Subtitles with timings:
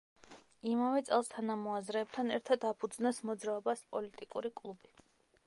[0.69, 4.97] იმავე წელს თანამოაზრეებთან ერთად აფუძნებს მოძრაობას „პოლიტიკური კლუბი“.